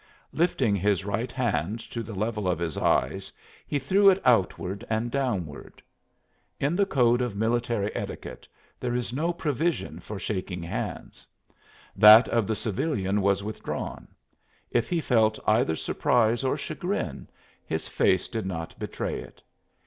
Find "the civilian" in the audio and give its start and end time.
12.47-13.21